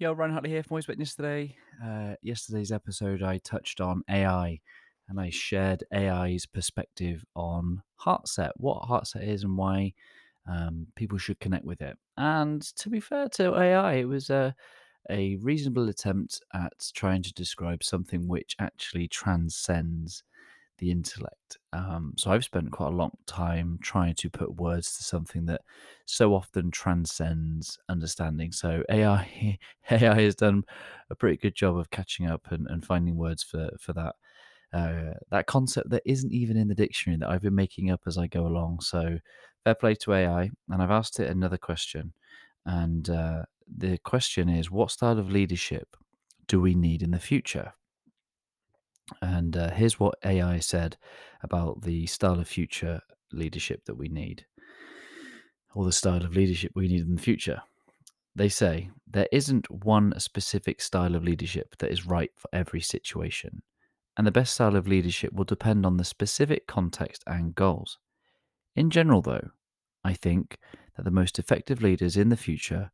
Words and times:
Yo, 0.00 0.12
Ryan 0.12 0.30
Hartley 0.30 0.50
here 0.50 0.62
from 0.62 0.76
Voice 0.76 0.86
Witness 0.86 1.16
today. 1.16 1.56
Uh, 1.84 2.14
yesterday's 2.22 2.70
episode, 2.70 3.20
I 3.20 3.38
touched 3.38 3.80
on 3.80 4.04
AI 4.08 4.60
and 5.08 5.18
I 5.18 5.28
shared 5.30 5.82
AI's 5.92 6.46
perspective 6.46 7.24
on 7.34 7.82
Heartset, 7.96 8.52
what 8.58 8.84
Heartset 8.84 9.24
is 9.24 9.42
and 9.42 9.58
why 9.58 9.94
um, 10.46 10.86
people 10.94 11.18
should 11.18 11.40
connect 11.40 11.64
with 11.64 11.82
it. 11.82 11.98
And 12.16 12.62
to 12.76 12.88
be 12.88 13.00
fair 13.00 13.28
to 13.30 13.56
AI, 13.56 13.94
it 13.94 14.04
was 14.04 14.30
a, 14.30 14.54
a 15.10 15.34
reasonable 15.38 15.88
attempt 15.88 16.42
at 16.54 16.92
trying 16.94 17.24
to 17.24 17.32
describe 17.32 17.82
something 17.82 18.28
which 18.28 18.54
actually 18.60 19.08
transcends 19.08 20.22
the 20.78 20.90
intellect. 20.90 21.58
Um, 21.72 22.14
so 22.16 22.30
I've 22.30 22.44
spent 22.44 22.72
quite 22.72 22.88
a 22.88 22.96
long 22.96 23.12
time 23.26 23.78
trying 23.82 24.14
to 24.16 24.30
put 24.30 24.56
words 24.56 24.96
to 24.96 25.04
something 25.04 25.46
that 25.46 25.62
so 26.06 26.34
often 26.34 26.70
transcends 26.70 27.78
understanding. 27.88 28.52
So 28.52 28.82
AI 28.90 29.58
AI 29.90 30.20
has 30.22 30.34
done 30.34 30.64
a 31.10 31.14
pretty 31.14 31.36
good 31.36 31.54
job 31.54 31.76
of 31.76 31.90
catching 31.90 32.26
up 32.26 32.50
and, 32.50 32.66
and 32.68 32.84
finding 32.84 33.16
words 33.16 33.42
for 33.42 33.70
for 33.80 33.92
that. 33.94 34.14
Uh, 34.72 35.14
that 35.30 35.46
concept 35.46 35.88
that 35.88 36.02
isn't 36.04 36.32
even 36.32 36.56
in 36.56 36.68
the 36.68 36.74
dictionary 36.74 37.18
that 37.18 37.30
I've 37.30 37.40
been 37.42 37.54
making 37.54 37.90
up 37.90 38.02
as 38.06 38.18
I 38.18 38.26
go 38.26 38.46
along. 38.46 38.80
So, 38.80 39.18
fair 39.64 39.74
play 39.74 39.94
to 39.96 40.12
AI. 40.12 40.50
And 40.68 40.82
I've 40.82 40.90
asked 40.90 41.20
it 41.20 41.30
another 41.30 41.56
question. 41.56 42.12
And 42.66 43.08
uh, 43.08 43.44
the 43.66 43.98
question 43.98 44.48
is 44.48 44.70
what 44.70 44.90
style 44.90 45.18
of 45.18 45.30
leadership 45.30 45.96
do 46.46 46.60
we 46.60 46.74
need 46.74 47.02
in 47.02 47.12
the 47.12 47.18
future? 47.18 47.72
And 49.22 49.56
uh, 49.56 49.70
here's 49.70 49.98
what 49.98 50.18
AI 50.24 50.58
said 50.58 50.96
about 51.42 51.82
the 51.82 52.06
style 52.06 52.40
of 52.40 52.48
future 52.48 53.00
leadership 53.32 53.84
that 53.86 53.96
we 53.96 54.08
need, 54.08 54.46
or 55.74 55.84
the 55.84 55.92
style 55.92 56.24
of 56.24 56.36
leadership 56.36 56.72
we 56.74 56.88
need 56.88 57.02
in 57.02 57.14
the 57.14 57.22
future. 57.22 57.62
They 58.34 58.48
say 58.48 58.90
there 59.06 59.28
isn't 59.32 59.70
one 59.70 60.18
specific 60.18 60.80
style 60.80 61.14
of 61.14 61.24
leadership 61.24 61.76
that 61.78 61.90
is 61.90 62.06
right 62.06 62.30
for 62.36 62.48
every 62.52 62.80
situation, 62.80 63.62
and 64.16 64.26
the 64.26 64.32
best 64.32 64.54
style 64.54 64.76
of 64.76 64.86
leadership 64.86 65.32
will 65.32 65.44
depend 65.44 65.84
on 65.84 65.96
the 65.96 66.04
specific 66.04 66.66
context 66.66 67.22
and 67.26 67.54
goals. 67.54 67.98
In 68.76 68.90
general, 68.90 69.22
though, 69.22 69.50
I 70.04 70.12
think 70.14 70.58
that 70.96 71.04
the 71.04 71.10
most 71.10 71.38
effective 71.38 71.82
leaders 71.82 72.16
in 72.16 72.28
the 72.28 72.36
future 72.36 72.90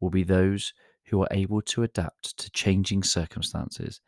will 0.00 0.10
be 0.10 0.24
those 0.24 0.72
who 1.06 1.22
are 1.22 1.28
able 1.30 1.62
to 1.62 1.82
adapt 1.82 2.36
to 2.38 2.50
changing 2.50 3.02
circumstances 3.02 4.00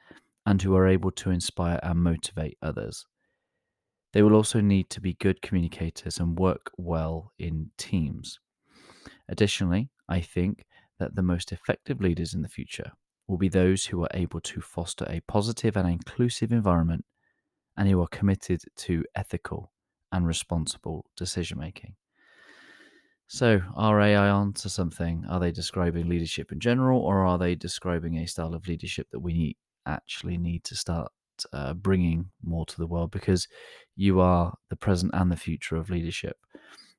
and 0.46 0.60
who 0.62 0.74
are 0.74 0.86
able 0.86 1.10
to 1.12 1.30
inspire 1.30 1.80
and 1.82 2.02
motivate 2.02 2.58
others. 2.62 3.06
They 4.12 4.22
will 4.22 4.34
also 4.34 4.60
need 4.60 4.90
to 4.90 5.00
be 5.00 5.14
good 5.14 5.40
communicators 5.42 6.18
and 6.18 6.38
work 6.38 6.70
well 6.76 7.32
in 7.38 7.70
teams. 7.78 8.40
Additionally, 9.28 9.90
I 10.08 10.20
think 10.20 10.64
that 10.98 11.14
the 11.14 11.22
most 11.22 11.52
effective 11.52 12.00
leaders 12.00 12.34
in 12.34 12.42
the 12.42 12.48
future 12.48 12.92
will 13.28 13.38
be 13.38 13.48
those 13.48 13.86
who 13.86 14.02
are 14.02 14.10
able 14.12 14.40
to 14.40 14.60
foster 14.60 15.06
a 15.08 15.20
positive 15.28 15.76
and 15.76 15.88
inclusive 15.88 16.50
environment 16.50 17.04
and 17.76 17.88
who 17.88 18.00
are 18.02 18.08
committed 18.08 18.60
to 18.76 19.04
ethical 19.14 19.72
and 20.10 20.26
responsible 20.26 21.06
decision 21.16 21.58
making. 21.58 21.94
So, 23.28 23.60
are 23.76 24.00
AI 24.00 24.28
onto 24.28 24.68
something? 24.68 25.24
Are 25.28 25.38
they 25.38 25.52
describing 25.52 26.08
leadership 26.08 26.50
in 26.50 26.58
general, 26.58 27.00
or 27.00 27.24
are 27.24 27.38
they 27.38 27.54
describing 27.54 28.18
a 28.18 28.26
style 28.26 28.54
of 28.54 28.66
leadership 28.66 29.06
that 29.12 29.20
we 29.20 29.32
need, 29.32 29.56
actually 29.86 30.38
need 30.38 30.64
to 30.64 30.76
start 30.76 31.12
uh, 31.52 31.74
bringing 31.74 32.30
more 32.42 32.66
to 32.66 32.76
the 32.76 32.86
world 32.86 33.10
because 33.10 33.48
you 33.96 34.20
are 34.20 34.54
the 34.68 34.76
present 34.76 35.12
and 35.14 35.30
the 35.30 35.36
future 35.36 35.76
of 35.76 35.90
leadership. 35.90 36.36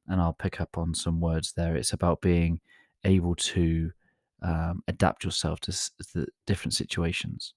And 0.08 0.20
I'll 0.22 0.34
pick 0.34 0.60
up 0.60 0.78
on 0.78 0.94
some 0.94 1.20
words 1.22 1.54
there. 1.54 1.76
It's 1.76 1.94
about 1.94 2.22
being 2.22 2.60
able 3.04 3.36
to 3.36 3.92
um, 4.42 4.84
adapt 4.88 5.24
yourself 5.24 5.60
to 5.62 5.72
s- 5.72 5.92
the 6.14 6.28
different 6.48 6.74
situations. 6.74 7.54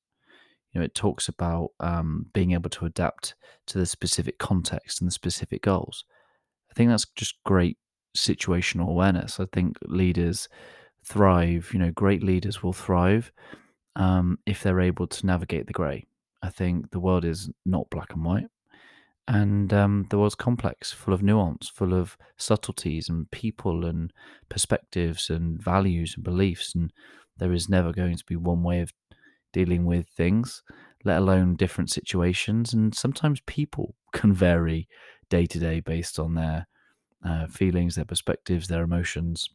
You 0.72 0.80
know, 0.80 0.84
it 0.84 0.94
talks 0.94 1.28
about 1.28 1.70
um, 1.80 2.26
being 2.32 2.52
able 2.52 2.70
to 2.70 2.86
adapt 2.86 3.34
to 3.66 3.78
the 3.78 3.86
specific 3.86 4.38
context 4.38 5.00
and 5.00 5.06
the 5.08 5.12
specific 5.12 5.62
goals. 5.62 6.04
I 6.70 6.74
think 6.74 6.90
that's 6.90 7.06
just 7.16 7.42
great 7.44 7.78
situational 8.16 8.88
awareness. 8.88 9.40
I 9.40 9.46
think 9.52 9.78
leaders 9.82 10.48
thrive. 11.04 11.70
You 11.72 11.80
know, 11.80 11.90
great 11.92 12.22
leaders 12.22 12.62
will 12.62 12.72
thrive 12.72 13.32
um, 13.96 14.38
if 14.46 14.62
they're 14.62 14.80
able 14.80 15.06
to 15.06 15.26
navigate 15.26 15.66
the 15.66 15.72
grey. 15.72 16.06
I 16.42 16.50
think 16.50 16.90
the 16.90 17.00
world 17.00 17.24
is 17.24 17.50
not 17.64 17.90
black 17.90 18.12
and 18.12 18.24
white. 18.24 18.48
And 19.26 19.72
um, 19.72 20.06
the 20.10 20.18
world's 20.18 20.34
complex, 20.34 20.92
full 20.92 21.14
of 21.14 21.22
nuance, 21.22 21.68
full 21.68 21.94
of 21.94 22.18
subtleties 22.36 23.08
and 23.08 23.30
people 23.30 23.86
and 23.86 24.12
perspectives 24.50 25.30
and 25.30 25.62
values 25.62 26.14
and 26.14 26.24
beliefs. 26.24 26.74
And 26.74 26.92
there 27.38 27.52
is 27.52 27.68
never 27.68 27.92
going 27.92 28.16
to 28.16 28.24
be 28.26 28.36
one 28.36 28.62
way 28.62 28.80
of 28.80 28.92
dealing 29.52 29.86
with 29.86 30.08
things, 30.08 30.62
let 31.04 31.18
alone 31.18 31.56
different 31.56 31.90
situations. 31.90 32.74
And 32.74 32.94
sometimes 32.94 33.40
people 33.46 33.94
can 34.12 34.34
vary 34.34 34.88
day 35.30 35.46
to 35.46 35.58
day 35.58 35.80
based 35.80 36.18
on 36.18 36.34
their 36.34 36.66
uh, 37.24 37.46
feelings, 37.46 37.94
their 37.94 38.04
perspectives, 38.04 38.68
their 38.68 38.82
emotions 38.82 39.48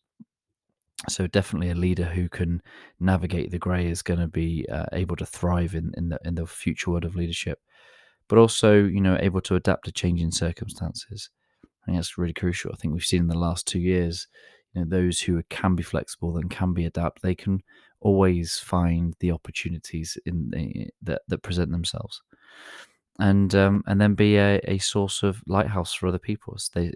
so 1.07 1.27
definitely 1.27 1.69
a 1.69 1.75
leader 1.75 2.05
who 2.05 2.27
can 2.27 2.61
navigate 2.99 3.51
the 3.51 3.59
grey 3.59 3.87
is 3.87 4.01
going 4.01 4.19
to 4.19 4.27
be 4.27 4.65
uh, 4.71 4.85
able 4.91 5.15
to 5.15 5.25
thrive 5.25 5.75
in, 5.75 5.91
in 5.95 6.09
the 6.09 6.19
in 6.25 6.35
the 6.35 6.45
future 6.45 6.91
world 6.91 7.05
of 7.05 7.15
leadership 7.15 7.59
but 8.27 8.37
also 8.37 8.83
you 8.83 8.99
know 8.99 9.17
able 9.21 9.41
to 9.41 9.55
adapt 9.55 9.85
to 9.85 9.91
changing 9.91 10.31
circumstances 10.31 11.29
i 11.63 11.85
think 11.85 11.97
that's 11.97 12.17
really 12.17 12.33
crucial 12.33 12.71
i 12.73 12.75
think 12.75 12.93
we've 12.93 13.03
seen 13.03 13.21
in 13.21 13.27
the 13.27 13.37
last 13.37 13.65
two 13.65 13.79
years 13.79 14.27
you 14.73 14.81
know 14.81 14.87
those 14.89 15.21
who 15.21 15.41
can 15.49 15.75
be 15.75 15.83
flexible 15.83 16.37
and 16.37 16.49
can 16.49 16.73
be 16.73 16.85
adapt 16.85 17.21
they 17.21 17.35
can 17.35 17.61
always 18.01 18.57
find 18.57 19.15
the 19.19 19.31
opportunities 19.31 20.17
in 20.25 20.49
the, 20.51 20.87
that 21.01 21.21
that 21.27 21.43
present 21.43 21.71
themselves 21.71 22.21
and 23.19 23.53
um, 23.53 23.83
and 23.85 23.99
then 23.99 24.15
be 24.15 24.37
a, 24.37 24.59
a 24.63 24.77
source 24.77 25.23
of 25.23 25.43
lighthouse 25.45 25.93
for 25.93 26.07
other 26.07 26.19
people. 26.19 26.53
As 26.55 26.69
they, 26.73 26.93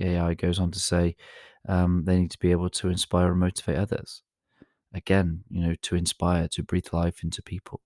AI 0.00 0.34
goes 0.34 0.60
on 0.60 0.70
to 0.70 0.78
say, 0.78 1.16
um, 1.68 2.04
they 2.04 2.18
need 2.18 2.30
to 2.30 2.38
be 2.38 2.50
able 2.50 2.70
to 2.70 2.88
inspire 2.88 3.30
and 3.30 3.40
motivate 3.40 3.78
others. 3.78 4.22
Again, 4.94 5.44
you 5.50 5.60
know, 5.60 5.74
to 5.82 5.96
inspire, 5.96 6.48
to 6.48 6.62
breathe 6.62 6.88
life 6.92 7.22
into 7.22 7.42
people, 7.42 7.80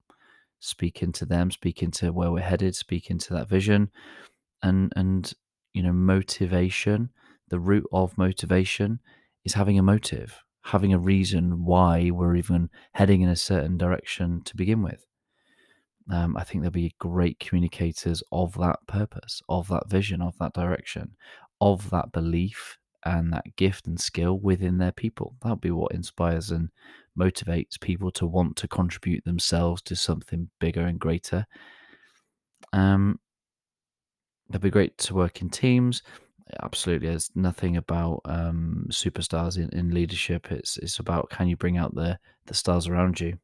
speak 0.61 1.03
into 1.03 1.25
them, 1.25 1.51
speak 1.51 1.83
into 1.83 2.13
where 2.13 2.31
we're 2.31 2.41
headed, 2.41 2.77
speak 2.77 3.11
into 3.11 3.33
that 3.35 3.49
vision, 3.49 3.91
and 4.63 4.93
and 4.97 5.33
you 5.73 5.83
know, 5.83 5.93
motivation. 5.93 7.11
The 7.49 7.61
root 7.61 7.87
of 7.93 8.17
motivation 8.17 9.01
is 9.45 9.55
having 9.55 9.77
a 9.77 9.83
motive, 9.83 10.39
having 10.63 10.93
a 10.93 10.99
reason 10.99 11.65
why 11.65 12.11
we're 12.13 12.37
even 12.37 12.71
heading 12.93 13.23
in 13.23 13.29
a 13.29 13.35
certain 13.35 13.77
direction 13.77 14.43
to 14.45 14.57
begin 14.57 14.83
with 14.83 15.05
um, 16.11 16.37
I 16.37 16.45
think 16.45 16.63
they'll 16.63 16.71
be 16.71 16.95
great 16.99 17.39
communicators 17.39 18.23
of 18.33 18.55
that 18.55 18.79
purpose, 18.87 19.43
of 19.49 19.69
that 19.69 19.89
vision, 19.89 20.21
of 20.21 20.37
that 20.39 20.53
direction, 20.53 21.17
of 21.61 21.91
that 21.91 22.13
belief 22.13 22.79
and 23.05 23.33
that 23.33 23.57
gift 23.57 23.87
and 23.87 24.01
skill 24.01 24.39
within 24.39 24.79
their 24.79 24.93
people. 24.93 25.35
That'll 25.43 25.57
be 25.57 25.71
what 25.71 25.93
inspires 25.93 26.51
and 26.51 26.71
motivates 27.19 27.81
people 27.81 28.11
to 28.13 28.27
want 28.27 28.57
to 28.57 28.69
contribute 28.69 29.25
themselves 29.25 29.83
to 29.83 29.97
something 29.97 30.51
bigger 30.61 30.83
and 30.83 30.99
greater. 30.99 31.47
Um, 32.73 33.19
they'll 34.49 34.61
be 34.61 34.71
great 34.71 34.97
to 34.99 35.15
work 35.15 35.41
in 35.43 35.51
teams. 35.51 36.03
Absolutely, 36.63 37.09
there's 37.09 37.31
nothing 37.35 37.77
about 37.77 38.21
um, 38.25 38.87
superstars 38.91 39.57
in, 39.57 39.69
in 39.71 39.95
leadership. 39.95 40.51
It's 40.51 40.77
it's 40.79 40.99
about 40.99 41.31
can 41.31 41.47
you 41.49 41.57
bring 41.57 41.77
out 41.77 41.95
the 41.95 42.19
the 42.47 42.55
stars 42.55 42.89
around 42.89 43.21
you. 43.21 43.39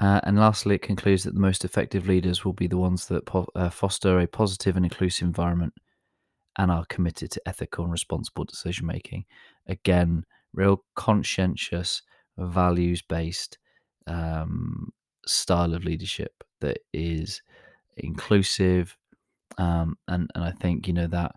Uh, 0.00 0.20
and 0.24 0.36
lastly, 0.38 0.74
it 0.74 0.82
concludes 0.82 1.22
that 1.22 1.34
the 1.34 1.40
most 1.40 1.64
effective 1.64 2.08
leaders 2.08 2.44
will 2.44 2.52
be 2.52 2.66
the 2.66 2.76
ones 2.76 3.06
that 3.06 3.24
po- 3.26 3.48
uh, 3.54 3.70
foster 3.70 4.18
a 4.18 4.26
positive 4.26 4.76
and 4.76 4.84
inclusive 4.84 5.26
environment 5.26 5.72
and 6.56 6.70
are 6.70 6.84
committed 6.86 7.30
to 7.32 7.42
ethical 7.46 7.84
and 7.84 7.92
responsible 7.92 8.44
decision 8.44 8.86
making. 8.86 9.24
Again, 9.66 10.24
real 10.52 10.84
conscientious, 10.94 12.02
values 12.38 13.02
based 13.02 13.58
um, 14.06 14.92
style 15.26 15.74
of 15.74 15.84
leadership 15.84 16.44
that 16.60 16.78
is 16.92 17.42
inclusive. 17.96 18.96
Um, 19.58 19.96
and, 20.08 20.30
and 20.34 20.44
I 20.44 20.50
think, 20.52 20.86
you 20.86 20.94
know, 20.94 21.06
that 21.08 21.36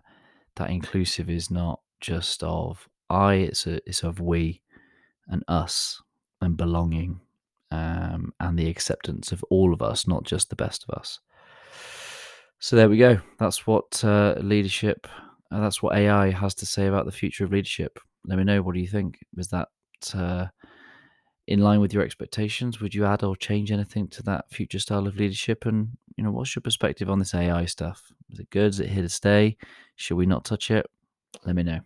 that 0.56 0.70
inclusive 0.70 1.30
is 1.30 1.50
not 1.50 1.80
just 2.00 2.42
of 2.42 2.88
I, 3.10 3.34
it's, 3.34 3.66
a, 3.66 3.76
it's 3.88 4.02
of 4.02 4.20
we 4.20 4.60
and 5.28 5.42
us 5.48 6.02
and 6.40 6.56
belonging 6.56 7.20
um, 7.70 8.32
and 8.40 8.58
the 8.58 8.68
acceptance 8.68 9.32
of 9.32 9.44
all 9.50 9.72
of 9.72 9.82
us, 9.82 10.06
not 10.06 10.24
just 10.24 10.50
the 10.50 10.56
best 10.56 10.84
of 10.88 10.98
us. 10.98 11.20
So 12.60 12.76
there 12.76 12.88
we 12.88 12.98
go. 12.98 13.20
That's 13.38 13.66
what 13.66 14.02
uh, 14.04 14.34
leadership. 14.40 15.06
Uh, 15.50 15.60
that's 15.60 15.82
what 15.82 15.96
AI 15.96 16.30
has 16.30 16.54
to 16.56 16.66
say 16.66 16.86
about 16.86 17.06
the 17.06 17.12
future 17.12 17.44
of 17.44 17.52
leadership. 17.52 17.98
Let 18.26 18.36
me 18.36 18.44
know. 18.44 18.62
What 18.62 18.74
do 18.74 18.80
you 18.80 18.88
think? 18.88 19.18
Was 19.36 19.48
that 19.48 19.68
uh, 20.12 20.46
in 21.46 21.60
line 21.60 21.80
with 21.80 21.94
your 21.94 22.02
expectations? 22.02 22.80
Would 22.80 22.94
you 22.94 23.04
add 23.04 23.22
or 23.22 23.36
change 23.36 23.70
anything 23.70 24.08
to 24.08 24.22
that 24.24 24.50
future 24.50 24.80
style 24.80 25.06
of 25.06 25.16
leadership? 25.16 25.66
And 25.66 25.90
you 26.16 26.24
know, 26.24 26.32
what's 26.32 26.54
your 26.56 26.62
perspective 26.62 27.08
on 27.08 27.20
this 27.20 27.34
AI 27.34 27.64
stuff? 27.66 28.10
Is 28.30 28.40
it 28.40 28.50
good? 28.50 28.70
Is 28.70 28.80
it 28.80 28.90
here 28.90 29.02
to 29.02 29.08
stay? 29.08 29.56
Should 29.94 30.16
we 30.16 30.26
not 30.26 30.44
touch 30.44 30.72
it? 30.72 30.84
Let 31.46 31.54
me 31.54 31.62
know. 31.62 31.80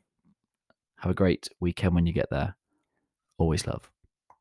Have 1.01 1.11
a 1.11 1.15
great 1.15 1.51
weekend 1.61 1.95
when 1.95 2.07
you 2.07 2.15
get 2.15 2.31
there. 2.31 2.57
Always 3.37 3.67
love. 3.67 3.92